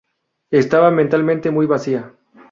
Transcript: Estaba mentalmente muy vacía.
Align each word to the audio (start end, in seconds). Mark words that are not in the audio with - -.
Estaba 0.49 0.89
mentalmente 0.89 1.51
muy 1.51 1.67
vacía. 1.67 2.11